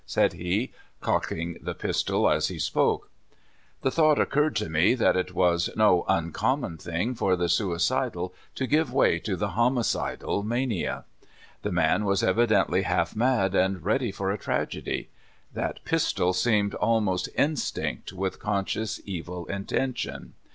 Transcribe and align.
said 0.07 0.33
he, 0.33 0.73
cocking 0.99 1.59
the 1.61 1.75
pistol 1.75 2.27
as 2.27 2.47
he 2.47 2.57
spoke. 2.57 3.11
The 3.83 3.91
thouoht 3.91 4.17
occurred 4.19 4.55
to 4.55 4.67
me 4.67 4.95
that 4.95 5.15
it 5.15 5.35
was 5.35 5.69
no 5.75 6.05
un 6.07 6.31
common 6.31 6.79
thing 6.79 7.13
for 7.13 7.35
the 7.35 7.47
suicidal 7.47 8.33
to 8.55 8.65
give 8.65 8.91
way 8.91 9.19
to 9.19 9.35
the 9.35 9.49
homicidal 9.49 10.41
mania. 10.41 11.05
The 11.61 11.71
man 11.71 12.03
was 12.05 12.23
evidently 12.23 12.81
half 12.81 13.15
mad, 13.15 13.53
and 13.53 13.85
ready 13.85 14.11
for 14.11 14.31
a 14.31 14.39
tragedy. 14.39 15.11
That 15.53 15.85
pistol 15.85 16.33
seemed 16.33 16.73
almost 16.73 17.29
instinct 17.37 18.11
with 18.11 18.39
conscious 18.39 18.99
evil 19.05 19.45
intention. 19.45 20.33